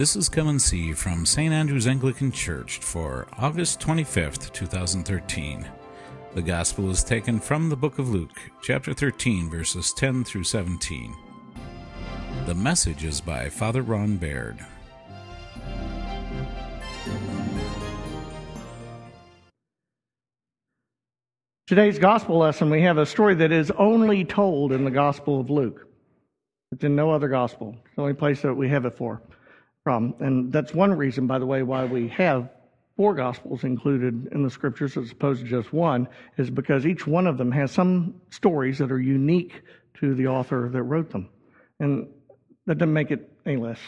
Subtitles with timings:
[0.00, 1.52] This is Come and See from St.
[1.52, 5.68] Andrew's Anglican Church for August 25th, 2013.
[6.32, 11.14] The Gospel is taken from the book of Luke, chapter 13, verses 10 through 17.
[12.46, 14.64] The message is by Father Ron Baird.
[21.66, 25.50] Today's Gospel lesson, we have a story that is only told in the Gospel of
[25.50, 25.86] Luke.
[26.72, 27.76] It's in no other Gospel.
[27.84, 29.20] It's the only place that we have it for
[29.84, 30.14] from.
[30.20, 32.50] And that's one reason, by the way, why we have
[32.96, 37.26] four Gospels included in the Scriptures as opposed to just one, is because each one
[37.26, 39.62] of them has some stories that are unique
[40.00, 41.28] to the author that wrote them.
[41.78, 42.08] And
[42.66, 43.78] that doesn't make it any less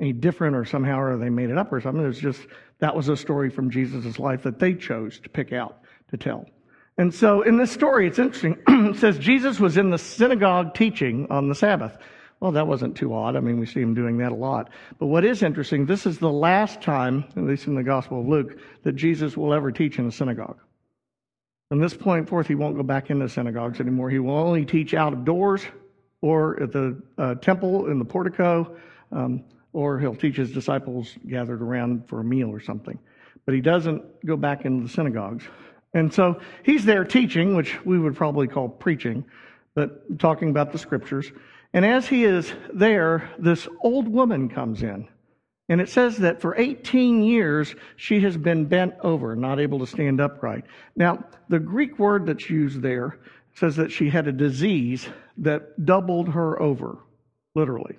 [0.00, 2.04] any different or somehow or they made it up or something.
[2.06, 2.40] It's just
[2.78, 5.78] that was a story from Jesus' life that they chose to pick out
[6.10, 6.46] to tell.
[6.96, 8.56] And so in this story, it's interesting.
[8.68, 11.96] it says Jesus was in the synagogue teaching on the Sabbath.
[12.40, 13.36] Well, that wasn't too odd.
[13.36, 14.70] I mean, we see him doing that a lot.
[14.98, 18.28] But what is interesting, this is the last time, at least in the Gospel of
[18.28, 20.58] Luke, that Jesus will ever teach in a synagogue.
[21.68, 24.08] From this point forth, he won't go back into synagogues anymore.
[24.10, 25.62] He will only teach out of doors
[26.22, 28.74] or at the uh, temple in the portico,
[29.12, 32.98] um, or he'll teach his disciples gathered around for a meal or something.
[33.44, 35.44] But he doesn't go back into the synagogues.
[35.92, 39.24] And so he's there teaching, which we would probably call preaching,
[39.74, 41.30] but talking about the scriptures.
[41.72, 45.08] And as he is there, this old woman comes in.
[45.68, 49.86] And it says that for 18 years, she has been bent over, not able to
[49.86, 50.64] stand upright.
[50.96, 53.18] Now, the Greek word that's used there
[53.54, 56.98] says that she had a disease that doubled her over,
[57.54, 57.96] literally.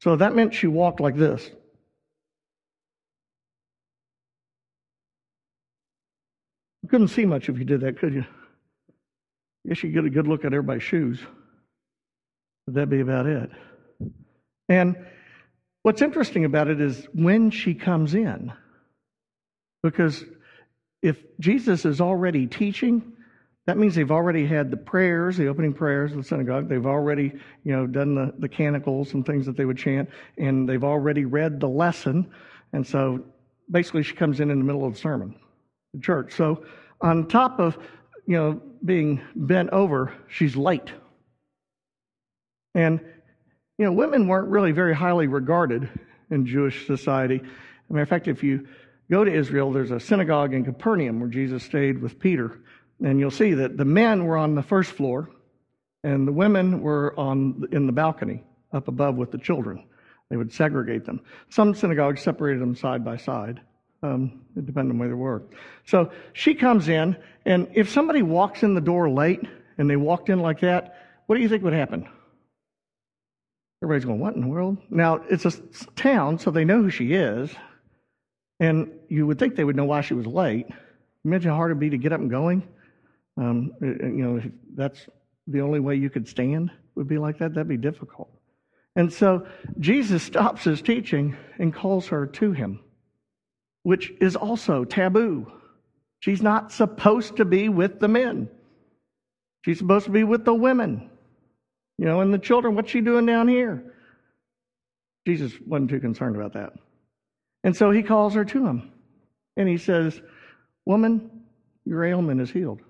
[0.00, 1.50] So that meant she walked like this.
[6.82, 8.26] You couldn't see much if you did that, could you?
[9.64, 11.18] I guess you get a good look at everybody's shoes.
[12.66, 13.50] But that'd be about it.
[14.68, 14.96] And
[15.82, 18.52] what's interesting about it is when she comes in,
[19.82, 20.24] because
[21.02, 23.12] if Jesus is already teaching,
[23.66, 26.68] that means they've already had the prayers, the opening prayers of the synagogue.
[26.68, 27.32] They've already,
[27.64, 31.24] you know, done the, the canticles and things that they would chant, and they've already
[31.24, 32.30] read the lesson.
[32.72, 33.24] And so
[33.70, 35.36] basically she comes in in the middle of the sermon,
[35.94, 36.32] the church.
[36.34, 36.64] So
[37.00, 37.78] on top of,
[38.26, 40.92] you know, being bent over, she's late.
[42.76, 43.00] And,
[43.78, 45.88] you know, women weren't really very highly regarded
[46.30, 47.36] in Jewish society.
[47.36, 48.68] As a matter of fact, if you
[49.10, 52.60] go to Israel, there's a synagogue in Capernaum where Jesus stayed with Peter.
[53.02, 55.30] And you'll see that the men were on the first floor
[56.04, 59.84] and the women were on in the balcony up above with the children.
[60.28, 61.22] They would segregate them.
[61.48, 63.60] Some synagogues separated them side by side.
[64.02, 65.44] Um, it depended on where they were.
[65.86, 67.16] So she comes in,
[67.46, 69.40] and if somebody walks in the door late
[69.78, 70.94] and they walked in like that,
[71.26, 72.06] what do you think would happen?
[73.86, 74.78] Everybody's going, What in the world?
[74.90, 75.52] Now, it's a
[75.94, 77.54] town, so they know who she is.
[78.58, 80.66] And you would think they would know why she was late.
[81.24, 82.66] Imagine how hard it'd be to get up and going.
[83.36, 84.42] Um, you know,
[84.74, 85.06] that's
[85.46, 87.54] the only way you could stand would be like that.
[87.54, 88.28] That'd be difficult.
[88.96, 89.46] And so
[89.78, 92.80] Jesus stops his teaching and calls her to him,
[93.84, 95.46] which is also taboo.
[96.18, 98.48] She's not supposed to be with the men.
[99.64, 101.08] She's supposed to be with the women.
[101.98, 103.94] You know, and the children, what's she doing down here?
[105.26, 106.72] Jesus wasn't too concerned about that.
[107.64, 108.92] And so he calls her to him.
[109.56, 110.20] And he says,
[110.84, 111.30] Woman,
[111.84, 112.80] your ailment is healed.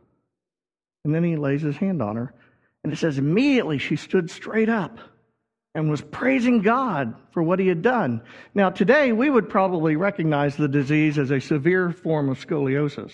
[1.04, 2.34] And then he lays his hand on her.
[2.82, 4.98] And it says, immediately she stood straight up
[5.74, 8.22] and was praising God for what he had done.
[8.54, 13.12] Now, today we would probably recognize the disease as a severe form of scoliosis,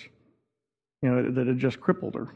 [1.03, 2.29] you know, that had just crippled her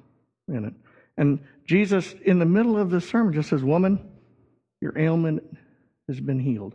[0.48, 0.74] in it.
[1.16, 4.06] And Jesus, in the middle of this sermon, just says, Woman,
[4.80, 5.42] your ailment
[6.08, 6.74] has been healed.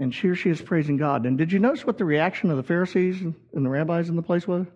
[0.00, 1.26] And here she is praising God.
[1.26, 4.22] And did you notice what the reaction of the Pharisees and the rabbis in the
[4.22, 4.66] place was?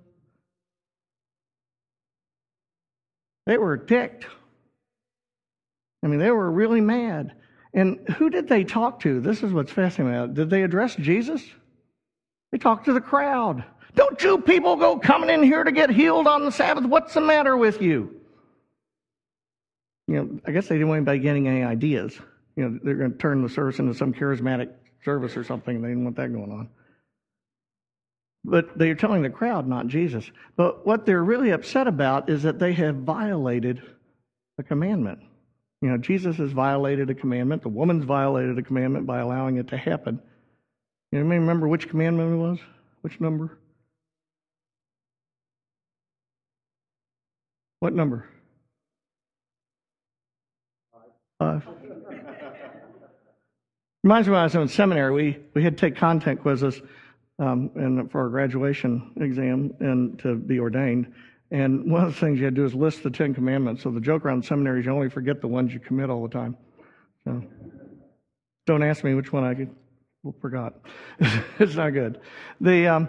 [3.47, 4.27] They were ticked.
[6.03, 7.33] I mean, they were really mad.
[7.75, 9.21] And who did they talk to?
[9.21, 10.15] This is what's fascinating.
[10.15, 10.35] about it.
[10.35, 11.43] Did they address Jesus?
[12.51, 13.65] They talked to the crowd.
[13.95, 16.85] Don't you people go coming in here to get healed on the Sabbath?
[16.85, 18.22] What's the matter with you?
[20.09, 22.19] You know, I guess they didn't want anybody getting any ideas.
[22.57, 24.71] You know, they're going to turn the service into some charismatic
[25.05, 25.81] service or something.
[25.81, 26.69] They didn't want that going on.
[28.45, 30.29] But they're telling the crowd, not Jesus.
[30.57, 33.83] But what they're really upset about is that they have violated
[34.59, 35.21] a commandment.
[35.81, 37.63] You know, Jesus has violated a commandment.
[37.63, 40.21] The woman's violated a commandment by allowing it to happen.
[41.13, 42.59] You may remember which commandment it was?
[43.03, 43.59] Which number?
[47.81, 48.29] What number?
[51.43, 51.67] Five.
[54.05, 56.81] Reminds me when I was in seminary, we, we had to take content quizzes
[57.41, 61.13] um, and for our graduation exam and to be ordained.
[61.51, 63.83] And one of the things you had to do is list the Ten Commandments.
[63.83, 66.57] So the joke around seminaries, you only forget the ones you commit all the time.
[67.25, 67.43] So
[68.67, 70.75] don't ask me which one I forgot.
[71.59, 72.21] it's not good.
[72.61, 73.09] The um,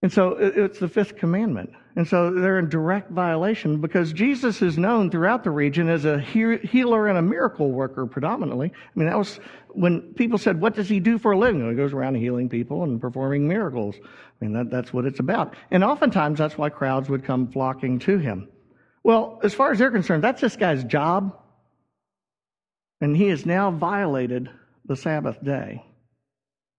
[0.00, 1.70] and so it's the fifth commandment.
[1.96, 6.18] And so they're in direct violation because Jesus is known throughout the region as a
[6.18, 8.72] healer and a miracle worker predominantly.
[8.74, 9.38] I mean, that was
[9.68, 11.60] when people said, What does he do for a living?
[11.60, 13.94] Well, he goes around healing people and performing miracles.
[14.02, 15.54] I mean, that, that's what it's about.
[15.70, 18.48] And oftentimes that's why crowds would come flocking to him.
[19.04, 21.38] Well, as far as they're concerned, that's this guy's job.
[23.00, 24.50] And he has now violated
[24.86, 25.84] the Sabbath day.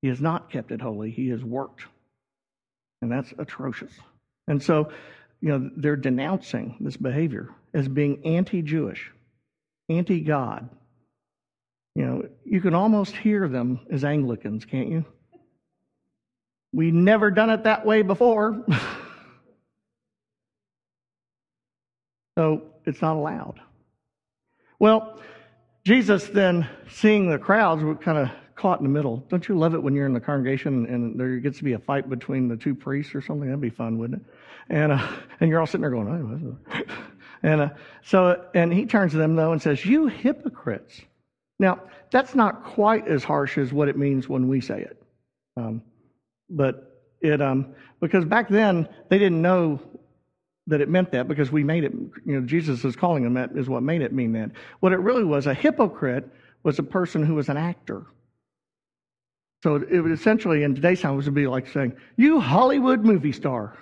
[0.01, 1.83] He has not kept it holy, he has worked.
[3.01, 3.94] And that's atrocious.
[4.47, 4.89] And so,
[5.42, 9.12] you know, they're denouncing this behavior as being anti Jewish,
[9.89, 10.69] anti God.
[11.95, 15.06] You know, you can almost hear them as Anglicans, can't you?
[16.74, 18.65] We never done it that way before.
[22.38, 23.62] so it's not allowed.
[24.77, 25.21] Well,
[25.86, 29.18] Jesus then, seeing the crowds, would kind of caught in the middle.
[29.30, 31.80] Don't you love it when you're in the congregation and there gets to be a
[31.80, 33.48] fight between the two priests or something?
[33.48, 34.28] That'd be fun, wouldn't it?
[34.69, 35.07] And uh,
[35.40, 36.84] and you're all sitting there going, oh,
[37.44, 37.69] and uh,
[38.04, 41.02] so and he turns to them though and says, "You hypocrites."
[41.60, 41.81] Now
[42.12, 45.01] that's not quite as harsh as what it means when we say it,
[45.58, 45.81] um,
[46.50, 49.80] but it um, because back then they didn't know
[50.68, 51.94] that it meant that because we made it.
[52.25, 54.51] You know, Jesus is calling them that is what made it mean that.
[54.80, 56.28] What it really was, a hypocrite
[56.63, 58.06] was a person who was an actor.
[59.65, 63.75] So it would essentially, in today's time, would be like saying, "You Hollywood movie star."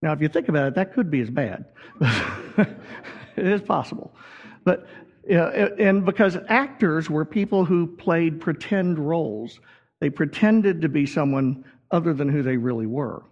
[0.00, 1.66] Now, if you think about it, that could be as bad.
[2.00, 4.16] it is possible,
[4.64, 4.86] but
[5.28, 5.48] you know,
[5.78, 9.60] and because actors were people who played pretend roles,
[10.00, 13.24] they pretended to be someone other than who they really were.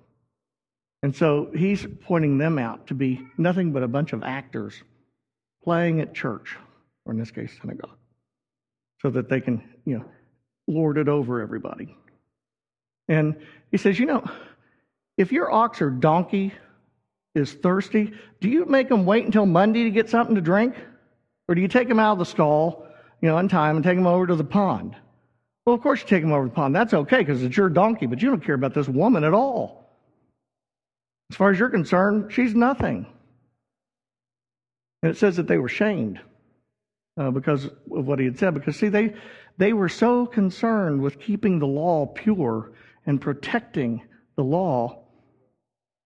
[1.02, 4.74] And so he's pointing them out to be nothing but a bunch of actors
[5.62, 6.58] playing at church,
[7.06, 7.96] or in this case, synagogue,
[9.00, 10.04] so that they can, you know,
[10.66, 11.96] lord it over everybody.
[13.08, 13.36] And
[13.70, 14.24] he says, You know,
[15.16, 16.52] if your ox or donkey
[17.34, 20.74] is thirsty, do you make them wait until Monday to get something to drink?
[21.48, 22.86] Or do you take them out of the stall,
[23.20, 24.96] you know, in time and take them over to the pond?
[25.66, 26.74] Well, of course you take them over to the pond.
[26.74, 29.84] That's okay because it's your donkey, but you don't care about this woman at all.
[31.30, 33.06] As far as you're concerned, she's nothing.
[35.02, 36.20] And it says that they were shamed
[37.18, 38.54] uh, because of what he had said.
[38.54, 39.14] Because, see, they,
[39.56, 42.72] they were so concerned with keeping the law pure
[43.06, 44.02] and protecting
[44.36, 45.04] the law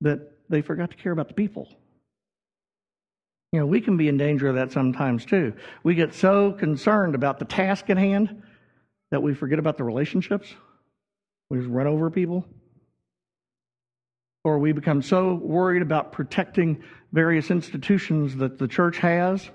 [0.00, 1.68] that they forgot to care about the people.
[3.52, 5.54] You know, we can be in danger of that sometimes too.
[5.82, 8.42] We get so concerned about the task at hand
[9.10, 10.52] that we forget about the relationships.
[11.48, 12.44] We just run over people.
[14.44, 19.48] Or we become so worried about protecting various institutions that the church has.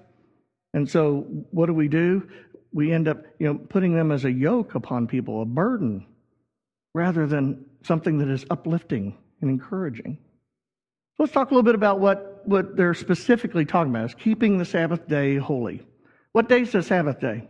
[0.73, 2.27] And so, what do we do?
[2.73, 6.05] We end up you know, putting them as a yoke upon people, a burden,
[6.93, 10.17] rather than something that is uplifting and encouraging.
[11.15, 14.57] So let's talk a little bit about what, what they're specifically talking about is keeping
[14.57, 15.83] the Sabbath day holy.
[16.31, 17.47] What day is the Sabbath day?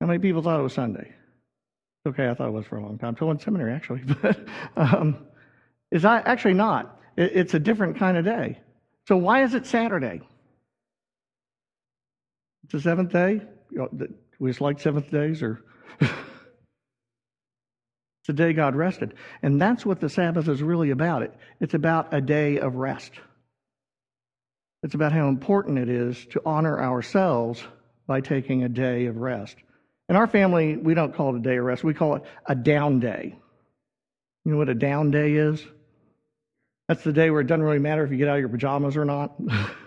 [0.00, 1.12] How many people thought it was Sunday?
[2.08, 3.14] Okay, I thought it was for a long time.
[3.14, 4.38] Till in seminary, actually, but
[4.76, 5.26] um,
[5.92, 6.98] it's actually not.
[7.16, 8.58] it's a different kind of day.
[9.06, 10.22] So why is it Saturday?
[12.70, 13.42] The seventh day.
[14.38, 15.62] We just like seventh days, or
[16.00, 16.12] it's
[18.26, 21.22] the day God rested, and that's what the Sabbath is really about.
[21.22, 23.12] It it's about a day of rest.
[24.82, 27.62] It's about how important it is to honor ourselves
[28.06, 29.56] by taking a day of rest.
[30.08, 31.84] In our family, we don't call it a day of rest.
[31.84, 33.36] We call it a down day.
[34.44, 35.62] You know what a down day is?
[36.88, 38.96] That's the day where it doesn't really matter if you get out of your pajamas
[38.96, 39.34] or not.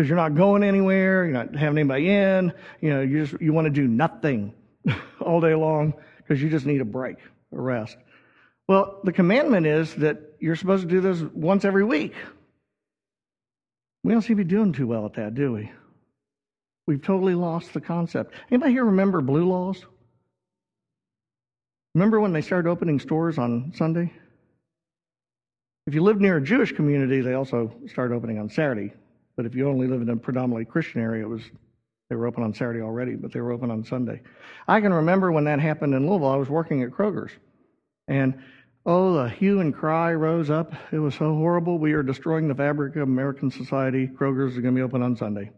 [0.00, 3.52] because you're not going anywhere, you're not having anybody in, you know, you just you
[3.52, 4.54] want to do nothing
[5.20, 7.16] all day long because you just need a break,
[7.52, 7.98] a rest.
[8.66, 12.14] Well, the commandment is that you're supposed to do this once every week.
[14.02, 15.70] We don't seem to be doing too well at that, do we?
[16.86, 18.32] We've totally lost the concept.
[18.50, 19.84] Anybody here remember blue laws?
[21.94, 24.10] Remember when they started opening stores on Sunday?
[25.86, 28.94] If you lived near a Jewish community, they also started opening on Saturday.
[29.40, 31.40] But if you only live in a predominantly Christian area, it was
[32.10, 34.20] they were open on Saturday already, but they were open on Sunday.
[34.68, 36.28] I can remember when that happened in Louisville.
[36.28, 37.32] I was working at Kroger's,
[38.06, 38.38] and
[38.84, 40.74] oh, the hue and cry rose up.
[40.92, 41.78] It was so horrible.
[41.78, 44.06] We are destroying the fabric of American society.
[44.06, 45.50] Kroger's is going to be open on Sunday.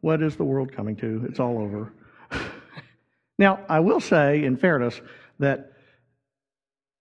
[0.00, 1.26] What is the world coming to?
[1.28, 1.92] It's all over.
[3.40, 5.00] Now, I will say, in fairness,
[5.40, 5.72] that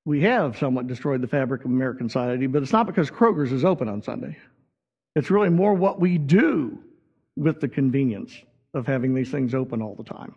[0.05, 3.63] we have somewhat destroyed the fabric of American society, but it's not because Kroger's is
[3.63, 4.35] open on Sunday.
[5.17, 6.77] It's really more what we do
[7.35, 8.39] with the convenience
[8.75, 10.35] of having these things open all the time.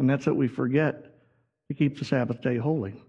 [0.00, 1.14] And that's what we forget
[1.68, 3.00] to keep the Sabbath day holy.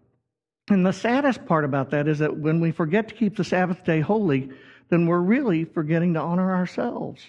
[0.69, 3.83] And the saddest part about that is that when we forget to keep the Sabbath
[3.83, 4.51] day holy,
[4.89, 7.25] then we're really forgetting to honor ourselves.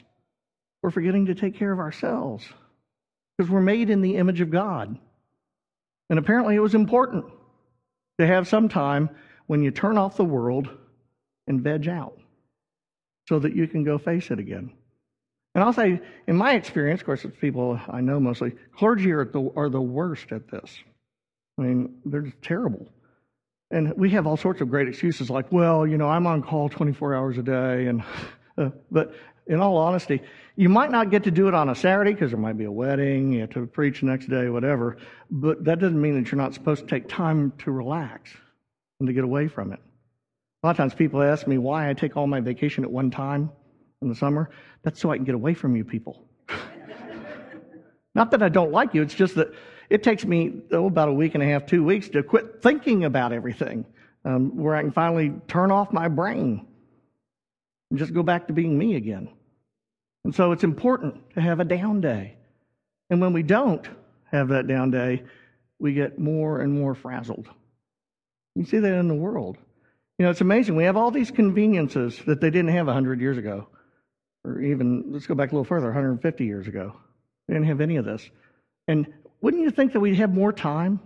[0.83, 2.47] We're forgetting to take care of ourselves
[3.39, 4.99] because we're made in the image of God.
[6.11, 7.25] And apparently it was important
[8.19, 9.09] to have some time
[9.47, 10.69] when you turn off the world
[11.47, 12.19] and veg out
[13.29, 14.73] so that you can go face it again.
[15.55, 19.25] And I'll say, in my experience, of course, it's people I know mostly, clergy are
[19.25, 20.77] the, are the worst at this.
[21.59, 22.89] I mean, they're just terrible.
[23.71, 26.69] And we have all sorts of great excuses like, well, you know, I'm on call
[26.69, 27.87] 24 hours a day.
[27.87, 28.03] And,
[28.59, 29.15] uh, but
[29.47, 30.21] in all honesty,
[30.57, 32.73] you might not get to do it on a Saturday because there might be a
[32.73, 34.97] wedding, you have to preach the next day, whatever.
[35.31, 38.31] But that doesn't mean that you're not supposed to take time to relax
[38.99, 39.81] and to get away from it.
[40.65, 43.11] A lot of times people ask me why I take all my vacation at one
[43.11, 43.51] time
[44.01, 44.49] in the summer.
[44.83, 46.27] That's so I can get away from you people.
[48.15, 49.49] not that I don't like you, it's just that
[49.91, 53.05] it takes me oh, about a week and a half, two weeks to quit thinking
[53.05, 53.85] about everything,
[54.25, 56.67] um, where I can finally turn off my brain
[57.91, 59.29] and just go back to being me again.
[60.25, 62.39] And so it's important to have a down day.
[63.11, 63.87] And when we don't
[64.33, 65.25] have that down day,
[65.79, 67.51] we get more and more frazzled.
[68.55, 69.59] You see that in the world.
[70.19, 70.77] You know, it's amazing.
[70.77, 73.67] We have all these conveniences that they didn't have 100 years ago,
[74.45, 76.95] or even, let's go back a little further, 150 years ago.
[77.49, 78.29] They didn't have any of this.
[78.87, 79.07] And
[79.41, 81.01] wouldn't you think that we'd have more time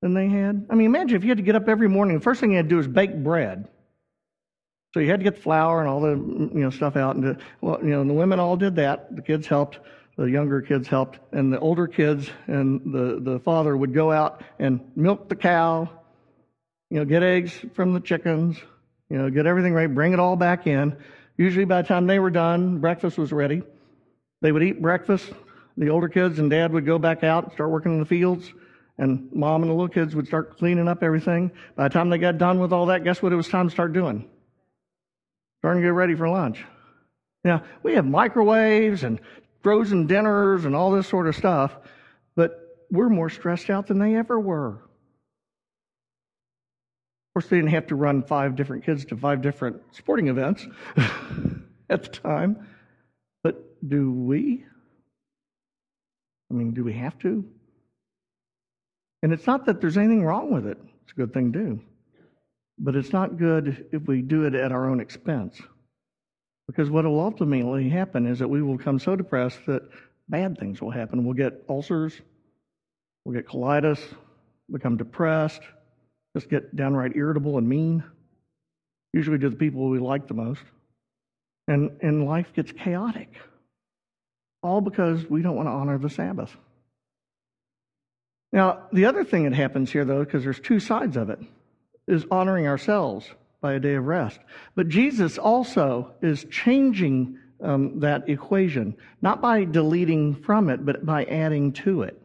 [0.00, 0.66] than they had?
[0.68, 2.56] I mean, imagine if you had to get up every morning, the first thing you
[2.56, 3.68] had to do is bake bread.
[4.92, 7.38] So you had to get the flour and all the you know stuff out, and
[7.62, 9.16] well, you know, the women all did that.
[9.16, 9.78] The kids helped,
[10.18, 14.42] the younger kids helped, and the older kids and the the father would go out
[14.58, 15.88] and milk the cow,
[16.92, 18.58] you know, get eggs from the chickens,
[19.08, 20.94] you know, get everything right, bring it all back in.
[21.38, 23.62] Usually, by the time they were done, breakfast was ready.
[24.42, 25.32] They would eat breakfast.
[25.78, 28.52] The older kids and dad would go back out and start working in the fields,
[28.98, 31.50] and mom and the little kids would start cleaning up everything.
[31.76, 33.72] By the time they got done with all that, guess what it was time to
[33.72, 34.28] start doing?
[35.60, 36.62] Starting to get ready for lunch.
[37.42, 39.18] Now, we have microwaves and
[39.62, 41.74] frozen dinners and all this sort of stuff,
[42.36, 44.82] but we're more stressed out than they ever were.
[47.34, 50.66] Course, they didn't have to run five different kids to five different sporting events
[51.88, 52.66] at the time.
[53.42, 54.66] But do we?
[56.50, 57.44] I mean, do we have to?
[59.22, 61.80] And it's not that there's anything wrong with it, it's a good thing to do.
[62.78, 65.58] But it's not good if we do it at our own expense.
[66.66, 69.82] Because what will ultimately happen is that we will become so depressed that
[70.28, 71.24] bad things will happen.
[71.24, 72.20] We'll get ulcers,
[73.24, 74.00] we'll get colitis,
[74.70, 75.62] become depressed,
[76.36, 78.02] just get downright irritable and mean,
[79.12, 80.62] usually to the people we like the most.
[81.68, 83.32] And, and life gets chaotic.
[84.62, 86.56] All because we don't want to honor the Sabbath.
[88.52, 91.38] Now, the other thing that happens here, though, because there's two sides of it
[92.06, 93.26] is honoring ourselves
[93.60, 94.40] by a day of rest.
[94.74, 101.24] But Jesus also is changing um, that equation, not by deleting from it, but by
[101.24, 102.21] adding to it.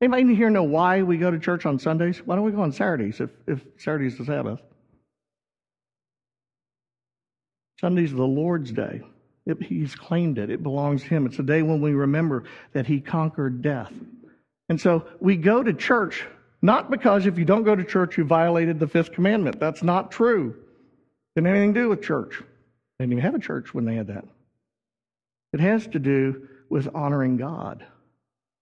[0.00, 2.18] Anybody here know why we go to church on Sundays?
[2.24, 4.60] Why don't we go on Saturdays if, if Saturday's the Sabbath?
[7.80, 9.02] Sunday's the Lord's day.
[9.46, 10.50] It, he's claimed it.
[10.50, 11.26] It belongs to Him.
[11.26, 13.92] It's a day when we remember that He conquered death.
[14.68, 16.24] And so we go to church
[16.60, 19.60] not because if you don't go to church, you violated the fifth commandment.
[19.60, 20.56] That's not true.
[21.36, 22.42] Didn't anything to do with church.
[22.98, 24.24] They didn't even have a church when they had that.
[25.52, 27.86] It has to do with honoring God.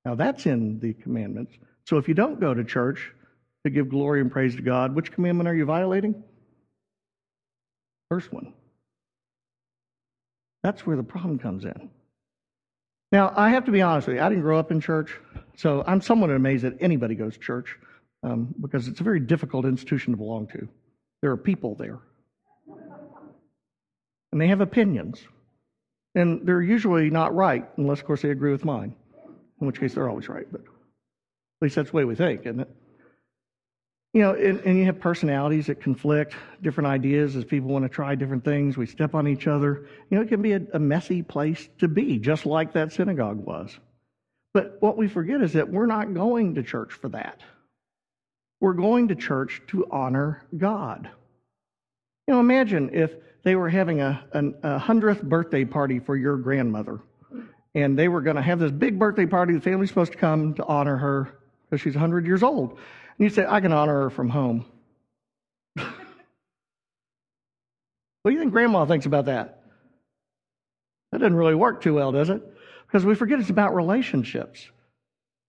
[0.07, 1.53] Now, that's in the commandments.
[1.85, 3.13] So if you don't go to church
[3.65, 6.23] to give glory and praise to God, which commandment are you violating?
[8.09, 8.53] First one.
[10.63, 11.91] That's where the problem comes in.
[13.11, 14.23] Now, I have to be honest with you.
[14.23, 15.11] I didn't grow up in church,
[15.57, 17.77] so I'm somewhat amazed that anybody goes to church
[18.23, 20.69] um, because it's a very difficult institution to belong to.
[21.21, 21.99] There are people there,
[24.31, 25.21] and they have opinions,
[26.15, 28.95] and they're usually not right unless, of course, they agree with mine.
[29.61, 30.67] In which case, they're always right, but at
[31.63, 32.71] least that's the way we think, isn't it?
[34.13, 37.89] You know, and, and, you have personalities that conflict, different ideas as people want to
[37.91, 38.77] try different things.
[38.77, 39.89] We step on each other.
[40.11, 43.37] You know, it can be a, a messy place to be, just like that synagogue
[43.37, 43.79] was.
[44.55, 47.43] But what we forget is that we're not going to church for that.
[48.59, 51.11] We're going to church to honor God.
[52.27, 56.39] You know, imagine if they were having a, a, a hundredth birthday party for your
[56.39, 57.01] grandmother,
[57.77, 59.53] And they were going to have this big birthday party.
[59.53, 62.71] The family's supposed to come to honor her because she's 100 years old.
[62.71, 62.79] And
[63.19, 64.65] you say, I can honor her from home.
[65.75, 65.85] what
[68.25, 69.63] do you think grandma thinks about that?
[71.13, 72.43] That doesn't really work too well, does it?
[72.87, 74.67] Because we forget it's about relationships.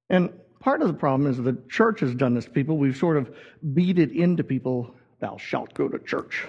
[0.09, 0.29] And
[0.59, 2.77] part of the problem is the church has done this to people.
[2.77, 3.33] We've sort of
[3.73, 6.45] beat it into people, thou shalt go to church.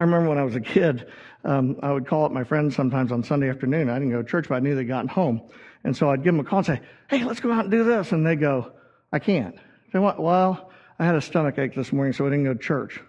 [0.00, 1.08] I remember when I was a kid,
[1.44, 3.90] um, I would call up my friends sometimes on Sunday afternoon.
[3.90, 5.42] I didn't go to church, but I knew they'd gotten home.
[5.82, 7.82] And so I'd give them a call and say, hey, let's go out and do
[7.82, 8.12] this.
[8.12, 8.72] And they go,
[9.12, 9.56] I can't.
[9.92, 10.22] Say, what?
[10.22, 13.00] Well, I had a stomach ache this morning, so I didn't go to church.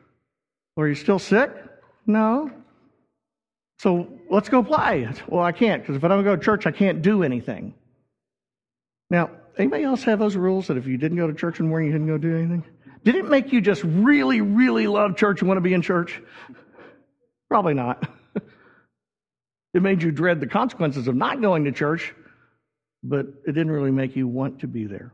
[0.75, 1.51] Well, are you still sick?
[2.07, 2.51] No.
[3.79, 5.07] So let's go play.
[5.27, 7.75] Well, I can't, because if I don't go to church, I can't do anything.
[9.11, 11.69] Now, anybody else have those rules that if you didn't go to church in the
[11.69, 12.63] morning, you didn't go do anything?
[13.03, 16.21] Did it make you just really, really love church and want to be in church?
[17.49, 18.07] Probably not.
[19.73, 22.13] it made you dread the consequences of not going to church,
[23.03, 25.11] but it didn't really make you want to be there.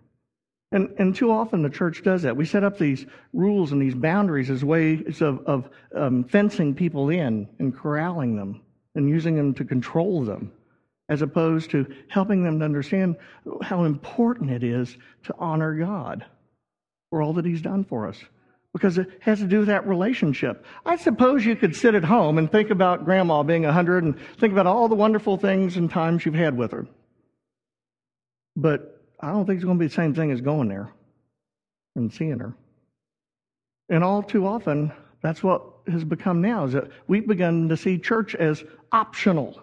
[0.72, 2.36] And, and too often the church does that.
[2.36, 7.10] We set up these rules and these boundaries as ways of, of um, fencing people
[7.10, 8.62] in and corralling them
[8.96, 10.52] and using them to control them,
[11.08, 13.16] as opposed to helping them to understand
[13.62, 16.26] how important it is to honor God
[17.10, 18.18] for all that He's done for us.
[18.76, 20.66] Because it has to do with that relationship.
[20.86, 24.52] I suppose you could sit at home and think about grandma being 100 and think
[24.52, 26.86] about all the wonderful things and times you've had with her.
[28.58, 30.92] But I don't think it's going to be the same thing as going there
[31.96, 32.54] and seeing her.
[33.88, 34.92] And all too often,
[35.22, 39.58] that's what has become now, is that we've begun to see church as optional.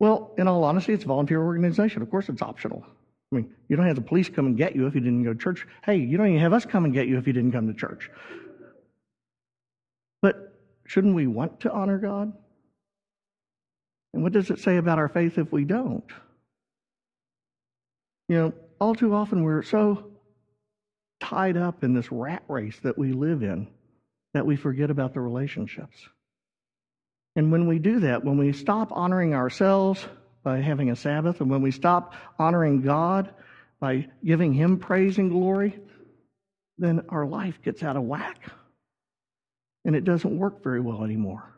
[0.00, 2.02] Well, in all honesty, it's a volunteer organization.
[2.02, 2.84] Of course, it's optional.
[3.36, 5.38] Mean, you don't have the police come and get you if you didn't go to
[5.38, 5.66] church.
[5.84, 7.74] Hey, you don't even have us come and get you if you didn't come to
[7.74, 8.10] church.
[10.22, 10.54] But
[10.86, 12.32] shouldn't we want to honor God?
[14.14, 16.10] And what does it say about our faith if we don't?
[18.28, 20.10] You know, all too often we're so
[21.20, 23.68] tied up in this rat race that we live in
[24.34, 25.96] that we forget about the relationships.
[27.36, 30.06] And when we do that, when we stop honoring ourselves
[30.46, 33.34] by having a Sabbath, and when we stop honoring God
[33.80, 35.76] by giving Him praise and glory,
[36.78, 38.38] then our life gets out of whack.
[39.84, 41.52] And it doesn't work very well anymore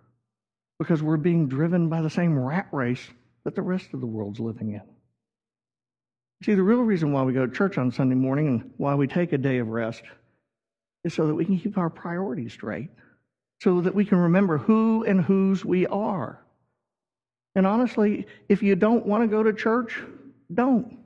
[0.78, 3.06] because we're being driven by the same rat race
[3.44, 4.80] that the rest of the world's living in.
[6.44, 9.06] See, the real reason why we go to church on Sunday morning and why we
[9.06, 10.02] take a day of rest
[11.04, 12.88] is so that we can keep our priorities straight,
[13.60, 16.42] so that we can remember who and whose we are.
[17.58, 20.00] And honestly, if you don't want to go to church,
[20.54, 20.96] don't.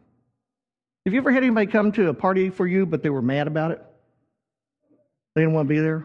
[1.06, 3.46] Have you ever had anybody come to a party for you, but they were mad
[3.46, 3.82] about it?
[5.34, 6.04] They didn't want to be there?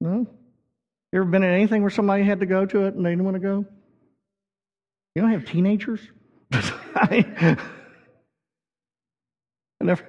[0.00, 0.26] No?
[1.12, 3.24] You ever been in anything where somebody had to go to it and they didn't
[3.24, 3.64] want to go?
[5.14, 6.00] You don't have teenagers?
[6.52, 7.56] I,
[9.80, 10.04] never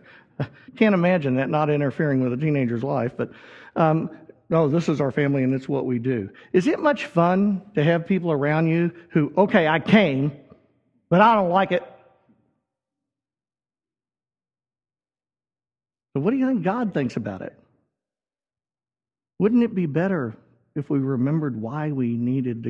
[0.77, 3.29] can't imagine that not interfering with a teenager's life, but
[3.75, 4.09] um,
[4.49, 6.29] no, this is our family and it's what we do.
[6.53, 10.31] Is it much fun to have people around you who, okay, I came,
[11.09, 11.83] but I don't like it?
[16.13, 17.55] So, what do you think God thinks about it?
[19.37, 20.35] Wouldn't it be better
[20.75, 22.67] if we remembered why we needed to